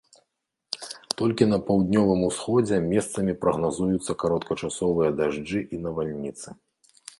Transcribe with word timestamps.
Толькі 1.19 1.47
на 1.49 1.59
паўднёвым 1.67 2.21
усходзе 2.29 2.75
месцамі 2.93 3.37
прагназуюцца 3.45 4.11
кароткачасовыя 4.25 5.09
дажджы 5.23 5.65
і 5.77 5.87
навальніцы. 5.87 6.49